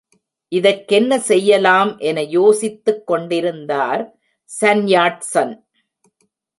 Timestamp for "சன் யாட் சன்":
4.51-5.53